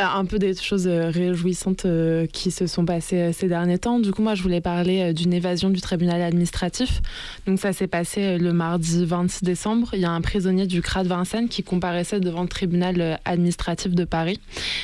un 0.00 0.24
peu 0.24 0.38
des 0.38 0.54
choses 0.54 0.86
euh, 0.86 1.10
réjouissantes 1.10 1.84
euh, 1.84 2.26
qui 2.26 2.50
se 2.50 2.66
sont 2.66 2.84
passées 2.84 3.32
ces 3.32 3.48
derniers 3.48 3.78
temps. 3.78 3.98
Du 3.98 4.12
coup, 4.12 4.22
moi, 4.22 4.34
je 4.34 4.42
voulais 4.42 4.60
parler 4.60 5.12
d'une 5.12 5.32
évasion 5.32 5.70
du 5.70 5.80
tribunal 5.80 6.22
administratif. 6.22 7.00
Donc, 7.46 7.58
ça 7.58 7.72
s'est 7.72 7.86
passé 7.86 8.38
le 8.38 8.52
mardi 8.52 9.04
26 9.04 9.44
décembre. 9.44 9.90
Il 9.92 10.00
y 10.00 10.04
a 10.04 10.10
un 10.10 10.20
prisonnier 10.20 10.66
du 10.66 10.82
CRA 10.82 11.02
de 11.02 11.08
Vincennes 11.08 11.48
qui 11.48 11.62
comparaissait 11.62 12.20
devant 12.20 12.42
le 12.42 12.48
tribunal 12.48 13.20
administratif 13.24 13.94
de 13.94 14.04
Paris. 14.04 14.40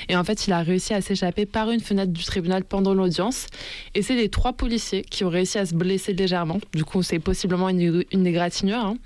Et 0.09 0.17
en 0.17 0.25
fait, 0.25 0.47
il 0.47 0.53
a 0.53 0.63
réussi 0.63 0.95
à 0.95 1.01
s'échapper 1.01 1.47
par 1.47 1.71
une 1.71 1.81
fenêtre 1.81 2.13
du 2.13 2.25
tribunal 2.25 2.65
pendant 2.65 2.95
l'audience. 2.95 3.47
Et 3.95 4.03
c'est 4.03 4.17
les 4.17 4.29
trois 4.29 4.53
policiers 4.53 5.03
qui 5.03 5.25
ont 5.25 5.31
réussi 5.31 5.59
à 5.59 5.67
se 5.67 5.75
blesser 5.75 6.13
légèrement. 6.13 6.61
Du 6.75 6.85
coup, 6.85 7.03
c'est 7.03 7.19
possiblement 7.19 7.69
une, 7.69 8.05
une 8.13 8.27
égratignure, 8.27 8.85
hein, 8.85 8.97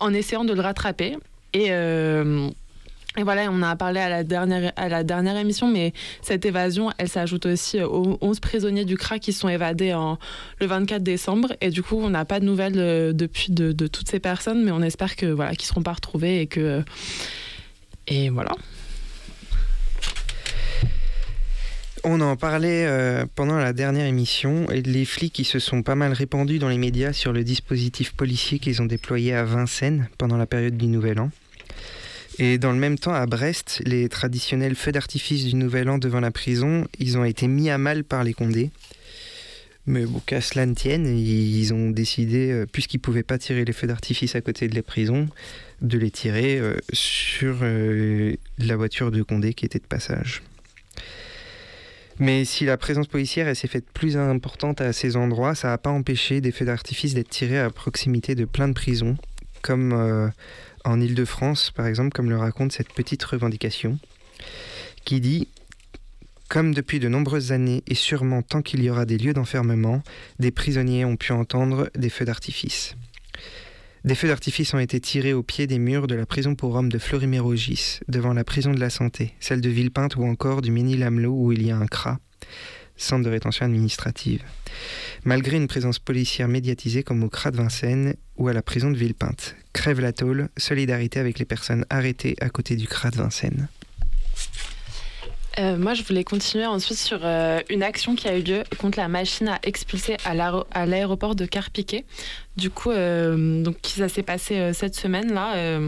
en 0.00 0.12
essayant 0.12 0.44
de 0.44 0.52
le 0.52 0.60
rattraper. 0.60 1.16
Et. 1.52 1.70
Et 3.16 3.22
voilà, 3.22 3.48
on 3.50 3.62
a 3.62 3.76
parlé 3.76 4.00
à 4.00 4.08
la 4.08 4.24
dernière, 4.24 4.72
à 4.74 4.88
la 4.88 5.04
dernière 5.04 5.36
émission, 5.36 5.70
mais 5.70 5.92
cette 6.20 6.44
évasion, 6.44 6.90
elle 6.98 7.08
s'ajoute 7.08 7.46
aussi 7.46 7.80
aux 7.80 8.18
11 8.20 8.40
prisonniers 8.40 8.84
du 8.84 8.96
CRA 8.96 9.20
qui 9.20 9.32
sont 9.32 9.48
évadés 9.48 9.94
en, 9.94 10.18
le 10.60 10.66
24 10.66 11.00
décembre. 11.00 11.54
Et 11.60 11.70
du 11.70 11.82
coup, 11.82 11.96
on 12.00 12.10
n'a 12.10 12.24
pas 12.24 12.40
de 12.40 12.44
nouvelles 12.44 12.78
euh, 12.78 13.12
depuis 13.12 13.52
de, 13.52 13.72
toutes 13.86 14.08
ces 14.08 14.18
personnes, 14.18 14.64
mais 14.64 14.72
on 14.72 14.82
espère 14.82 15.14
que 15.14 15.26
voilà, 15.26 15.54
qu'ils 15.54 15.68
seront 15.68 15.82
pas 15.82 15.92
retrouvés 15.92 16.40
et 16.40 16.46
que 16.48 16.82
et 18.08 18.30
voilà. 18.30 18.52
On 22.02 22.20
en 22.20 22.36
parlait 22.36 22.84
euh, 22.84 23.24
pendant 23.34 23.56
la 23.56 23.72
dernière 23.72 24.06
émission, 24.06 24.68
et 24.70 24.82
les 24.82 25.04
flics 25.04 25.32
qui 25.32 25.44
se 25.44 25.58
sont 25.58 25.82
pas 25.82 25.94
mal 25.94 26.12
répandus 26.12 26.58
dans 26.58 26.68
les 26.68 26.76
médias 26.78 27.12
sur 27.12 27.32
le 27.32 27.44
dispositif 27.44 28.12
policier 28.12 28.58
qu'ils 28.58 28.82
ont 28.82 28.86
déployé 28.86 29.34
à 29.34 29.44
Vincennes 29.44 30.08
pendant 30.18 30.36
la 30.36 30.46
période 30.46 30.76
du 30.76 30.86
Nouvel 30.88 31.20
An. 31.20 31.30
Et 32.38 32.58
dans 32.58 32.72
le 32.72 32.78
même 32.78 32.98
temps, 32.98 33.14
à 33.14 33.26
Brest, 33.26 33.80
les 33.84 34.08
traditionnels 34.08 34.74
feux 34.74 34.92
d'artifice 34.92 35.44
du 35.44 35.54
Nouvel 35.54 35.88
An 35.88 35.98
devant 35.98 36.20
la 36.20 36.32
prison, 36.32 36.86
ils 36.98 37.16
ont 37.16 37.24
été 37.24 37.46
mis 37.46 37.70
à 37.70 37.78
mal 37.78 38.02
par 38.02 38.24
les 38.24 38.34
Condés. 38.34 38.70
Mais 39.86 40.06
bon, 40.06 40.20
qu'à 40.24 40.40
cela 40.40 40.66
ne 40.66 40.74
tienne, 40.74 41.06
ils 41.06 41.74
ont 41.74 41.90
décidé, 41.90 42.50
euh, 42.50 42.66
puisqu'ils 42.70 42.96
ne 42.96 43.02
pouvaient 43.02 43.22
pas 43.22 43.38
tirer 43.38 43.64
les 43.64 43.72
feux 43.72 43.86
d'artifice 43.86 44.34
à 44.34 44.40
côté 44.40 44.66
de 44.66 44.74
la 44.74 44.82
prison, 44.82 45.28
de 45.82 45.98
les 45.98 46.10
tirer 46.10 46.58
euh, 46.58 46.76
sur 46.92 47.58
euh, 47.62 48.34
la 48.58 48.76
voiture 48.76 49.10
de 49.10 49.22
Condé 49.22 49.52
qui 49.52 49.66
était 49.66 49.78
de 49.78 49.84
passage. 49.84 50.42
Mais 52.18 52.44
si 52.44 52.64
la 52.64 52.78
présence 52.78 53.08
policière 53.08 53.54
s'est 53.54 53.68
faite 53.68 53.86
plus 53.92 54.16
importante 54.16 54.80
à 54.80 54.92
ces 54.92 55.16
endroits, 55.16 55.54
ça 55.54 55.68
n'a 55.68 55.78
pas 55.78 55.90
empêché 55.90 56.40
des 56.40 56.52
feux 56.52 56.64
d'artifice 56.64 57.12
d'être 57.12 57.28
tirés 57.28 57.58
à 57.58 57.68
proximité 57.70 58.34
de 58.34 58.44
plein 58.44 58.68
de 58.68 58.72
prisons, 58.72 59.16
comme 59.62 60.32
en 60.84 61.00
Ile-de-France, 61.00 61.70
par 61.70 61.86
exemple, 61.86 62.12
comme 62.12 62.30
le 62.30 62.38
raconte 62.38 62.72
cette 62.72 62.92
petite 62.92 63.24
revendication, 63.24 63.98
qui 65.04 65.20
dit 65.20 65.48
Comme 66.48 66.74
depuis 66.74 67.00
de 67.00 67.08
nombreuses 67.08 67.52
années, 67.52 67.82
et 67.86 67.94
sûrement 67.94 68.42
tant 68.42 68.62
qu'il 68.62 68.82
y 68.82 68.90
aura 68.90 69.06
des 69.06 69.18
lieux 69.18 69.32
d'enfermement, 69.32 70.02
des 70.38 70.50
prisonniers 70.50 71.04
ont 71.04 71.16
pu 71.16 71.32
entendre 71.32 71.90
des 71.94 72.10
feux 72.10 72.24
d'artifice. 72.24 72.96
Des 74.04 74.14
feux 74.14 74.28
d'artifice 74.28 74.74
ont 74.74 74.78
été 74.78 75.00
tirés 75.00 75.32
au 75.32 75.42
pied 75.42 75.66
des 75.66 75.78
murs 75.78 76.06
de 76.06 76.14
la 76.14 76.26
prison 76.26 76.54
pour 76.54 76.74
hommes 76.74 76.92
de 76.92 76.98
Fleury-Mérogis, 76.98 78.00
devant 78.06 78.34
la 78.34 78.44
prison 78.44 78.72
de 78.72 78.80
la 78.80 78.90
Santé, 78.90 79.32
celle 79.40 79.62
de 79.62 79.70
Villepinte 79.70 80.16
ou 80.16 80.24
encore 80.24 80.60
du 80.60 80.70
Ménil-Amelot 80.70 81.32
où 81.32 81.52
il 81.52 81.66
y 81.66 81.70
a 81.70 81.78
un 81.78 81.86
CRA, 81.86 82.18
centre 82.96 83.24
de 83.24 83.30
rétention 83.30 83.64
administrative, 83.64 84.42
malgré 85.24 85.56
une 85.56 85.68
présence 85.68 85.98
policière 85.98 86.48
médiatisée 86.48 87.02
comme 87.02 87.24
au 87.24 87.30
CRA 87.30 87.50
de 87.50 87.56
Vincennes 87.56 88.14
ou 88.36 88.48
à 88.48 88.52
la 88.52 88.60
prison 88.60 88.90
de 88.90 88.98
Villepinte. 88.98 89.56
Crève 89.74 90.00
la 90.00 90.12
tôle, 90.14 90.48
solidarité 90.56 91.20
avec 91.20 91.38
les 91.38 91.44
personnes 91.44 91.84
arrêtées 91.90 92.36
à 92.40 92.48
côté 92.48 92.76
du 92.76 92.86
CRA 92.86 93.10
de 93.10 93.16
Vincennes. 93.16 93.68
Euh, 95.58 95.76
moi, 95.76 95.94
je 95.94 96.02
voulais 96.02 96.24
continuer 96.24 96.66
ensuite 96.66 96.98
sur 96.98 97.20
euh, 97.22 97.60
une 97.68 97.82
action 97.82 98.16
qui 98.16 98.26
a 98.26 98.36
eu 98.36 98.42
lieu 98.42 98.62
contre 98.78 98.98
la 98.98 99.08
machine 99.08 99.48
à 99.48 99.58
expulser 99.62 100.16
à 100.24 100.86
l'aéroport 100.86 101.34
de 101.34 101.44
Carpiquet. 101.44 102.04
Du 102.56 102.70
coup, 102.70 102.90
euh, 102.90 103.62
donc 103.62 103.76
ça 103.82 104.08
s'est 104.08 104.22
passé 104.22 104.72
cette 104.72 104.96
semaine-là 104.96 105.78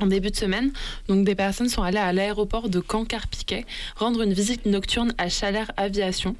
en 0.00 0.06
début 0.06 0.30
de 0.30 0.36
semaine, 0.36 0.72
donc 1.08 1.24
des 1.24 1.34
personnes 1.34 1.68
sont 1.68 1.82
allées 1.82 1.98
à 1.98 2.12
l'aéroport 2.12 2.68
de 2.68 2.80
Caen-Carpiquet 2.80 3.64
rendre 3.96 4.22
une 4.22 4.32
visite 4.32 4.66
nocturne 4.66 5.12
à 5.18 5.28
Chalère 5.28 5.70
Aviation. 5.76 6.36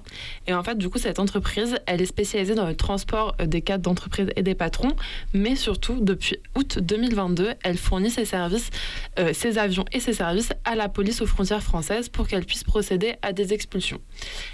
Et 0.46 0.54
en 0.54 0.62
fait, 0.62 0.76
du 0.76 0.88
coup, 0.88 0.98
cette 0.98 1.18
entreprise, 1.18 1.76
elle 1.86 2.00
est 2.00 2.06
spécialisée 2.06 2.54
dans 2.54 2.66
le 2.66 2.74
transport 2.74 3.34
euh, 3.40 3.46
des 3.46 3.60
cadres 3.60 3.82
d'entreprise 3.82 4.28
et 4.36 4.42
des 4.42 4.54
patrons, 4.54 4.94
mais 5.32 5.56
surtout, 5.56 6.00
depuis 6.00 6.36
août 6.54 6.78
2022, 6.80 7.54
elle 7.62 7.78
fournit 7.78 8.10
ses 8.10 8.24
services, 8.24 8.70
euh, 9.18 9.32
ses 9.32 9.58
avions 9.58 9.84
et 9.92 10.00
ses 10.00 10.12
services 10.12 10.52
à 10.64 10.74
la 10.74 10.88
police 10.88 11.20
aux 11.20 11.26
frontières 11.26 11.62
françaises 11.62 12.08
pour 12.08 12.26
qu'elle 12.28 12.44
puisse 12.44 12.64
procéder 12.64 13.14
à 13.22 13.32
des 13.32 13.52
expulsions. 13.52 14.00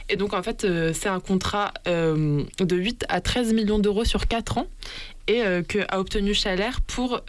Et 0.09 0.17
donc, 0.17 0.35
en 0.35 0.43
fait, 0.43 0.65
euh, 0.65 0.93
c'est 0.93 1.09
un 1.09 1.21
contrat 1.21 1.73
de 1.87 2.77
8 2.77 3.05
à 3.09 3.21
13 3.21 3.53
millions 3.53 3.79
d'euros 3.79 4.05
sur 4.05 4.27
4 4.27 4.59
ans 4.59 4.67
et 5.29 5.43
que 5.69 5.79
a 5.89 5.99
obtenu 5.99 6.35
Chalère 6.35 6.81
pour 6.81 7.21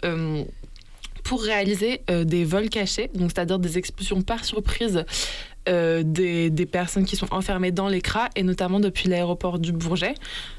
pour 1.28 1.42
réaliser 1.42 2.00
euh, 2.08 2.24
des 2.24 2.46
vols 2.46 2.70
cachés, 2.70 3.10
donc 3.12 3.30
c'est-à-dire 3.30 3.58
des 3.58 3.76
expulsions 3.76 4.22
par 4.22 4.46
surprise 4.46 5.04
euh, 5.68 6.02
des, 6.02 6.50
personnes 6.64 7.04
qui 7.04 7.16
sont 7.16 7.28
enfermées 7.30 7.70
dans 7.70 7.86
l'écras 7.86 8.30
et 8.34 8.42
notamment 8.42 8.80
depuis 8.80 9.10
l'aéroport 9.10 9.58
du 9.58 9.72
Bourget. 9.72 10.14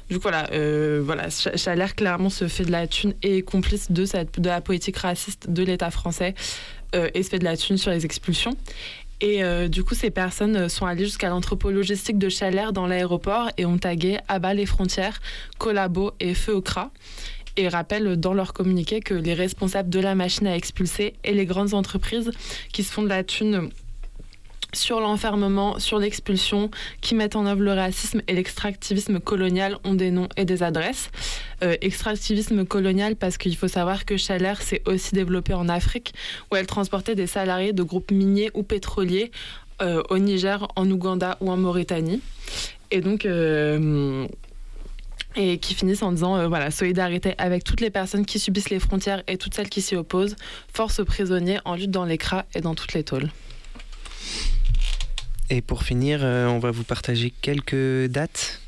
Du 0.08 0.16
coup, 0.16 0.22
voilà, 0.22 0.48
euh, 0.52 1.02
voilà 1.04 1.28
Chalère 1.28 1.96
clairement 1.96 2.30
se 2.30 2.46
fait 2.46 2.64
de 2.64 2.70
la 2.70 2.86
thune 2.86 3.14
et 3.24 3.38
est 3.38 3.42
complice 3.42 3.90
de, 3.90 4.04
cette, 4.04 4.38
de 4.38 4.48
la 4.48 4.60
politique 4.60 4.98
raciste 4.98 5.50
de 5.50 5.64
l'État 5.64 5.90
français 5.90 6.36
et 7.14 7.22
se 7.22 7.28
fait 7.30 7.38
de 7.40 7.44
la 7.44 7.56
thune 7.56 7.76
sur 7.76 7.90
les 7.90 8.04
expulsions. 8.04 8.56
Et 9.20 9.42
du 9.68 9.84
coup, 9.84 9.94
ces 9.94 10.10
personnes 10.10 10.68
sont 10.68 10.86
allées 10.86 11.04
jusqu'à 11.04 11.28
l'entrepôt 11.28 11.70
logistique 11.70 12.18
de 12.18 12.28
Chalère 12.28 12.72
dans 12.72 12.88
l'aéroport 12.88 13.48
et 13.58 13.64
ont 13.64 13.78
tagué 13.78 14.18
à 14.26 14.40
bas 14.40 14.54
les 14.54 14.66
frontières, 14.66 15.20
collabo 15.58 16.12
et 16.18 16.34
feu 16.34 16.52
au 16.52 16.62
CRA 16.62 16.90
et 17.56 17.68
rappellent 17.68 18.16
dans 18.16 18.34
leur 18.34 18.52
communiqué 18.52 19.00
que 19.00 19.14
les 19.14 19.34
responsables 19.34 19.90
de 19.90 20.00
la 20.00 20.14
machine 20.14 20.46
à 20.46 20.56
expulser 20.56 21.14
et 21.24 21.32
les 21.32 21.46
grandes 21.46 21.74
entreprises 21.74 22.30
qui 22.72 22.82
se 22.82 22.92
font 22.92 23.02
de 23.02 23.08
la 23.08 23.24
thune 23.24 23.70
sur 24.72 25.00
l'enfermement, 25.00 25.78
sur 25.78 25.98
l'expulsion, 25.98 26.70
qui 27.00 27.14
mettent 27.14 27.36
en 27.36 27.46
œuvre 27.46 27.62
le 27.62 27.72
racisme 27.72 28.22
et 28.28 28.34
l'extractivisme 28.34 29.18
colonial 29.18 29.76
ont 29.84 29.94
des 29.94 30.10
noms 30.10 30.28
et 30.36 30.44
des 30.44 30.62
adresses. 30.62 31.10
Euh, 31.62 31.76
extractivisme 31.80 32.64
colonial 32.64 33.16
parce 33.16 33.36
qu'il 33.36 33.56
faut 33.56 33.68
savoir 33.68 34.04
que 34.04 34.16
Chalère 34.16 34.62
s'est 34.62 34.82
aussi 34.86 35.14
développée 35.14 35.54
en 35.54 35.68
Afrique, 35.68 36.14
où 36.50 36.56
elle 36.56 36.66
transportait 36.66 37.14
des 37.14 37.26
salariés 37.26 37.72
de 37.72 37.82
groupes 37.82 38.10
miniers 38.10 38.50
ou 38.54 38.62
pétroliers 38.62 39.30
euh, 39.82 40.02
au 40.10 40.18
Niger, 40.18 40.68
en 40.76 40.90
Ouganda 40.90 41.36
ou 41.40 41.50
en 41.50 41.56
Mauritanie. 41.56 42.20
Et 42.90 43.00
donc, 43.00 43.24
euh, 43.24 44.26
et 45.36 45.58
qui 45.58 45.74
finissent 45.74 46.02
en 46.02 46.12
disant 46.12 46.36
euh, 46.36 46.48
voilà 46.48 46.70
solidarité 46.70 47.34
avec 47.38 47.64
toutes 47.64 47.80
les 47.80 47.90
personnes 47.90 48.26
qui 48.26 48.38
subissent 48.38 48.70
les 48.70 48.80
frontières 48.80 49.22
et 49.28 49.36
toutes 49.36 49.54
celles 49.54 49.68
qui 49.68 49.82
s'y 49.82 49.96
opposent, 49.96 50.36
force 50.72 51.00
aux 51.00 51.04
prisonniers 51.04 51.58
en 51.64 51.74
lutte 51.74 51.90
dans 51.90 52.04
l'écras 52.04 52.44
et 52.54 52.60
dans 52.60 52.74
toutes 52.74 52.94
les 52.94 53.04
tôles. 53.04 53.30
Et 55.48 55.62
pour 55.62 55.82
finir, 55.82 56.20
euh, 56.22 56.46
on 56.46 56.58
va 56.58 56.70
vous 56.70 56.84
partager 56.84 57.32
quelques 57.42 58.06
dates. 58.06 58.60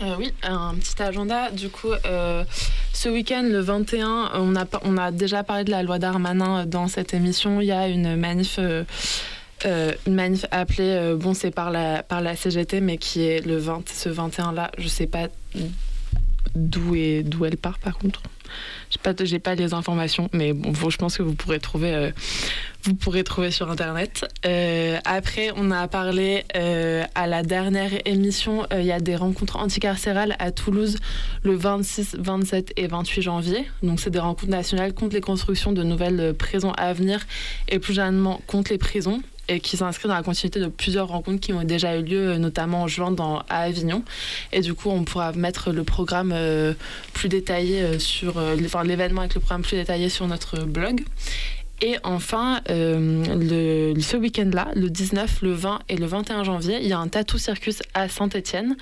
Euh, 0.00 0.14
oui, 0.16 0.32
un 0.42 0.74
petit 0.76 1.02
agenda. 1.02 1.50
Du 1.50 1.70
coup, 1.70 1.88
ce 2.92 3.08
week-end, 3.08 3.42
le 3.42 3.58
21, 3.58 4.30
on 4.34 4.54
a, 4.54 4.64
on 4.82 4.96
a 4.96 5.10
déjà 5.10 5.42
parlé 5.42 5.64
de 5.64 5.70
la 5.70 5.82
loi 5.82 5.98
Darmanin 5.98 6.66
dans 6.66 6.86
cette 6.86 7.14
émission. 7.14 7.60
Il 7.60 7.66
y 7.66 7.72
a 7.72 7.88
une 7.88 8.14
manif 8.14 8.60
euh, 9.66 9.92
une 10.06 10.14
manif 10.14 10.46
appelée, 10.52 11.14
bon, 11.16 11.34
c'est 11.34 11.50
par 11.50 11.72
la, 11.72 12.04
par 12.04 12.20
la 12.20 12.36
CGT, 12.36 12.80
mais 12.80 12.96
qui 12.96 13.22
est 13.22 13.44
le 13.44 13.58
20, 13.58 13.88
ce 13.88 14.08
21-là, 14.08 14.70
je 14.78 14.86
sais 14.86 15.08
pas 15.08 15.26
d'où 16.54 16.96
d'où 17.24 17.44
elle 17.44 17.56
part 17.56 17.78
par 17.78 17.98
contre. 17.98 18.22
J'ai 18.90 18.98
pas, 18.98 19.12
j'ai 19.22 19.38
pas 19.38 19.54
les 19.54 19.74
informations, 19.74 20.30
mais 20.32 20.52
bon, 20.54 20.72
je 20.88 20.96
pense 20.96 21.18
que 21.18 21.22
vous 21.22 21.34
pourrez 21.34 21.60
trouver, 21.60 21.94
euh, 21.94 22.10
vous 22.84 22.94
pourrez 22.94 23.22
trouver 23.22 23.50
sur 23.50 23.70
internet. 23.70 24.26
Euh, 24.46 24.98
après, 25.04 25.50
on 25.56 25.70
a 25.70 25.86
parlé 25.88 26.44
euh, 26.56 27.04
à 27.14 27.26
la 27.26 27.42
dernière 27.42 27.90
émission, 28.06 28.66
il 28.72 28.84
y 28.84 28.92
a 28.92 29.00
des 29.00 29.16
rencontres 29.16 29.56
anticarcérales 29.56 30.34
à 30.38 30.50
Toulouse 30.50 30.96
le 31.42 31.54
26, 31.54 32.16
27 32.18 32.72
et 32.76 32.86
28 32.86 33.22
janvier. 33.22 33.66
Donc, 33.82 34.00
c'est 34.00 34.10
des 34.10 34.18
rencontres 34.18 34.50
nationales 34.50 34.94
contre 34.94 35.14
les 35.14 35.20
constructions 35.20 35.72
de 35.72 35.82
nouvelles 35.82 36.32
prisons 36.32 36.72
à 36.72 36.94
venir 36.94 37.26
et 37.68 37.78
plus 37.78 37.92
généralement 37.92 38.40
contre 38.46 38.72
les 38.72 38.78
prisons 38.78 39.22
et 39.48 39.60
qui 39.60 39.76
s'inscrit 39.76 40.08
dans 40.08 40.14
la 40.14 40.22
continuité 40.22 40.60
de 40.60 40.68
plusieurs 40.68 41.08
rencontres 41.08 41.40
qui 41.40 41.52
ont 41.52 41.64
déjà 41.64 41.96
eu 41.96 42.02
lieu, 42.02 42.36
notamment 42.36 42.82
en 42.82 42.88
juin 42.88 43.14
à 43.48 43.62
Avignon. 43.62 44.02
Et 44.52 44.60
du 44.60 44.74
coup, 44.74 44.90
on 44.90 45.04
pourra 45.04 45.32
mettre 45.32 45.72
le 45.72 45.84
programme 45.84 46.32
euh, 46.34 46.74
plus 47.14 47.28
détaillé 47.28 47.82
euh, 47.82 47.98
sur, 47.98 48.38
euh, 48.38 48.54
l'événement 48.84 49.22
avec 49.22 49.34
le 49.34 49.40
programme 49.40 49.62
plus 49.62 49.76
détaillé 49.76 50.08
sur 50.08 50.26
notre 50.26 50.64
blog. 50.64 51.02
Et 51.80 51.96
enfin, 52.02 52.60
ce 52.66 54.16
week-end-là, 54.16 54.72
le 54.74 54.90
19, 54.90 55.42
le 55.42 55.52
20 55.52 55.78
et 55.88 55.96
le 55.96 56.06
21 56.06 56.42
janvier, 56.42 56.78
il 56.80 56.88
y 56.88 56.92
a 56.92 56.98
un 56.98 57.06
tattoo 57.06 57.38
circus 57.38 57.82
à 57.94 58.08
Saint-Étienne. 58.08 58.76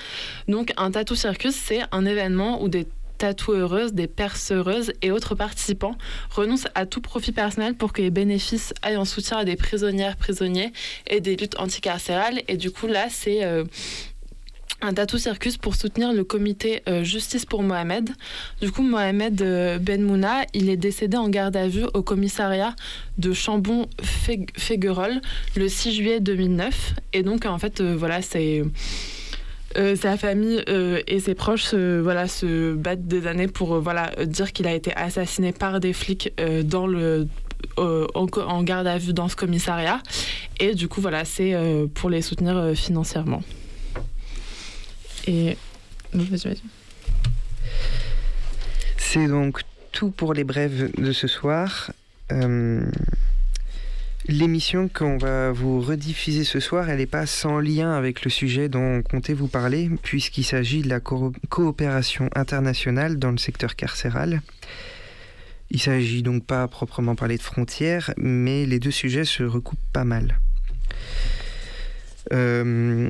Donc, 0.49 0.73
un 0.79 0.91
tattoo 0.91 1.15
circus, 1.15 1.55
c'est 1.55 1.83
un 1.93 2.07
événement 2.07 2.63
où 2.63 2.71
des 2.71 2.87
tatoueuses, 3.19 3.93
des 3.93 4.07
perceuses 4.07 4.93
et 5.03 5.11
autres 5.11 5.35
participants 5.35 5.97
renoncent 6.31 6.69
à 6.75 6.87
tout 6.87 7.01
profit 7.01 7.33
personnel 7.33 7.75
pour 7.75 7.93
que 7.93 8.03
les 8.03 8.11
bénéfices 8.11 8.75
aillent 8.83 8.97
en 8.97 9.05
soutien 9.05 9.39
à 9.39 9.45
des 9.45 9.57
prisonnières, 9.57 10.17
prisonniers 10.17 10.73
et 11.07 11.21
des 11.21 11.37
luttes 11.37 11.59
anticarcérales. 11.59 12.41
Et 12.49 12.57
du 12.57 12.71
coup, 12.71 12.87
là, 12.87 13.07
c'est 13.11 13.45
euh, 13.45 13.65
un 14.83 14.95
tatou 14.95 15.19
circus 15.19 15.57
pour 15.57 15.75
soutenir 15.75 16.13
le 16.13 16.25
comité 16.25 16.83
euh, 16.89 17.03
Justice 17.03 17.47
pour 17.47 17.63
Mohamed. 17.63 18.11
Du 18.61 18.71
coup, 18.71 18.83
Mohamed 18.83 19.41
euh, 19.43 19.79
Ben 19.79 20.03
Mouna, 20.03 20.43
il 20.53 20.69
est 20.69 20.77
décédé 20.77 21.17
en 21.17 21.29
garde 21.29 21.57
à 21.57 21.69
vue 21.69 21.87
au 21.95 22.03
commissariat 22.03 22.75
de 23.19 23.33
Chambon-Féguerolles 23.33 25.21
le 25.57 25.69
6 25.69 25.95
juillet 25.95 26.21
2009. 26.21 26.95
Et 27.13 27.23
donc, 27.23 27.47
en 27.47 27.59
fait, 27.59 27.81
voilà, 27.81 28.23
c'est 28.23 28.63
euh, 29.77 29.95
sa 29.95 30.17
famille 30.17 30.63
euh, 30.69 31.03
et 31.07 31.21
ses 31.21 31.35
proches 31.35 31.75
voilà, 31.75 32.29
se 32.29 32.75
battent 32.75 33.07
des 33.07 33.27
années 33.27 33.49
pour 33.49 33.75
euh, 33.75 33.81
voilà, 33.81 34.11
dire 34.25 34.53
qu'il 34.53 34.67
a 34.67 34.75
été 34.75 34.95
assassiné 34.95 35.53
par 35.53 35.81
des 35.81 35.93
flics 35.93 36.33
dans 36.65 36.87
le, 36.87 37.29
en, 37.77 38.63
garde 38.63 38.87
à 38.87 38.99
vue 38.99 39.13
dans 39.13 39.29
ce 39.29 39.37
commissariat. 39.37 40.03
Et 40.61 40.75
du 40.75 40.89
coup, 40.89 41.01
voilà, 41.01 41.25
c'est 41.25 41.55
pour 41.95 42.11
les 42.11 42.23
soutenir 42.23 42.73
financièrement. 42.75 43.43
Et. 45.27 45.57
C'est 48.97 49.27
donc 49.27 49.61
tout 49.93 50.11
pour 50.11 50.33
les 50.33 50.45
brèves 50.45 50.91
de 50.97 51.13
ce 51.13 51.27
soir. 51.27 51.91
L'émission 54.29 54.89
qu'on 54.89 55.19
va 55.19 55.53
vous 55.53 55.81
rediffuser 55.81 56.43
ce 56.43 56.59
soir, 56.59 56.91
elle 56.91 56.99
n'est 56.99 57.07
pas 57.07 57.27
sans 57.27 57.61
lien 57.61 57.93
avec 57.93 58.25
le 58.25 58.31
sujet 58.31 58.69
dont 58.69 58.99
on 58.99 59.03
comptait 59.03 59.35
vous 59.35 59.47
parler, 59.47 59.89
puisqu'il 60.03 60.43
s'agit 60.43 60.83
de 60.83 60.89
la 60.89 60.99
coopération 60.99 62.29
internationale 62.35 63.21
dans 63.21 63.31
le 63.31 63.39
secteur 63.39 63.77
carcéral. 63.77 64.43
Il 65.71 65.81
s'agit 65.81 66.25
donc 66.25 66.45
pas 66.45 66.65
à 66.65 66.69
proprement 66.69 67.15
parler 67.15 67.37
de 67.37 67.43
frontières, 67.43 68.13
mais 68.17 68.67
les 68.67 68.81
deux 68.81 68.91
sujets 68.91 69.25
se 69.25 69.45
recoupent 69.45 69.79
pas 69.93 70.05
mal. 70.05 70.41
Euh, 72.33 73.09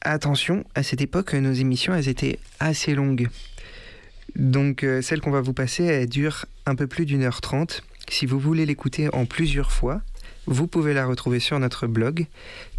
attention, 0.00 0.64
à 0.76 0.84
cette 0.84 1.00
époque, 1.00 1.34
nos 1.34 1.52
émissions, 1.52 1.92
elles 1.92 2.08
étaient 2.08 2.38
assez 2.60 2.94
longues. 2.94 3.28
Donc 4.36 4.84
euh, 4.84 5.02
celle 5.02 5.20
qu'on 5.20 5.32
va 5.32 5.40
vous 5.40 5.52
passer, 5.52 5.84
elle 5.84 6.08
dure 6.08 6.46
un 6.66 6.76
peu 6.76 6.86
plus 6.86 7.04
d'une 7.04 7.22
heure 7.22 7.40
trente. 7.40 7.82
Si 8.12 8.26
vous 8.26 8.38
voulez 8.38 8.66
l'écouter 8.66 9.08
en 9.14 9.24
plusieurs 9.24 9.72
fois, 9.72 10.02
vous 10.44 10.66
pouvez 10.66 10.92
la 10.92 11.06
retrouver 11.06 11.40
sur 11.40 11.58
notre 11.58 11.86
blog 11.86 12.26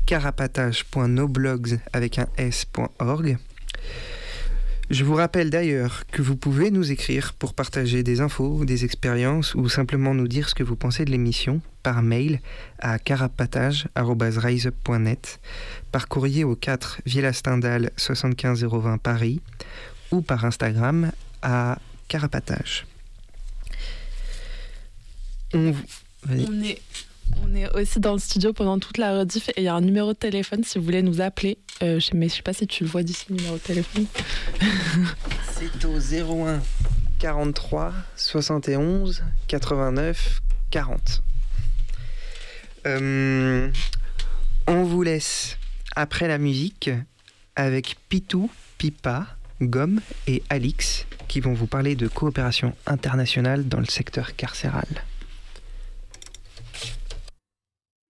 carapatage.noblogs 0.05 1.79
avec 1.91 2.19
un 2.19 2.27
s.org. 2.37 3.39
Je 4.91 5.03
vous 5.03 5.15
rappelle 5.15 5.49
d'ailleurs 5.49 6.03
que 6.11 6.21
vous 6.21 6.35
pouvez 6.35 6.69
nous 6.69 6.91
écrire 6.91 7.33
pour 7.33 7.55
partager 7.55 8.03
des 8.03 8.21
infos, 8.21 8.63
des 8.63 8.85
expériences 8.85 9.55
ou 9.55 9.69
simplement 9.69 10.13
nous 10.13 10.27
dire 10.27 10.49
ce 10.49 10.53
que 10.53 10.61
vous 10.61 10.75
pensez 10.75 11.03
de 11.03 11.09
l'émission 11.09 11.61
par 11.81 12.03
mail 12.03 12.39
à 12.77 12.99
carapatage.riseup.net, 12.99 15.39
par 15.91 16.07
courrier 16.09 16.43
au 16.43 16.55
4 16.55 17.01
Villa 17.07 17.33
Stendhal 17.33 17.89
75020 17.97 18.99
Paris 18.99 19.41
ou 20.11 20.21
par 20.21 20.45
Instagram 20.45 21.11
à 21.41 21.79
carapatage. 22.07 22.85
On, 25.53 26.63
est, 26.63 26.81
on 27.43 27.55
est 27.55 27.69
aussi 27.75 27.99
dans 27.99 28.13
le 28.13 28.19
studio 28.19 28.53
pendant 28.53 28.79
toute 28.79 28.97
la 28.97 29.19
rediff 29.19 29.49
et 29.49 29.53
il 29.57 29.63
y 29.63 29.67
a 29.67 29.75
un 29.75 29.81
numéro 29.81 30.13
de 30.13 30.17
téléphone 30.17 30.63
si 30.63 30.77
vous 30.77 30.85
voulez 30.85 31.01
nous 31.01 31.21
appeler. 31.21 31.57
Euh, 31.81 31.99
je, 31.99 32.11
mais 32.13 32.29
je 32.29 32.35
sais 32.35 32.41
pas 32.41 32.53
si 32.53 32.67
tu 32.67 32.83
le 32.83 32.89
vois 32.89 33.03
d'ici, 33.03 33.25
le 33.29 33.35
numéro 33.35 33.55
de 33.55 33.61
téléphone. 33.61 34.05
C'est 35.51 35.85
au 35.85 35.97
01 35.97 36.61
43 37.19 37.93
71 38.15 39.23
89 39.47 40.41
40. 40.71 41.21
on 42.85 44.83
vous 44.83 45.03
laisse 45.03 45.57
après 45.95 46.27
la 46.27 46.37
musique 46.37 46.89
avec 47.55 47.97
Pitou, 48.09 48.49
Pipa, 48.77 49.27
Gomme 49.61 50.01
et 50.27 50.41
Alix 50.49 51.05
qui 51.27 51.39
vont 51.39 51.53
vous 51.53 51.67
parler 51.67 51.95
de 51.95 52.07
coopération 52.07 52.75
internationale 52.85 53.67
dans 53.67 53.79
le 53.79 53.85
secteur 53.85 54.35
carcéral. 54.35 54.85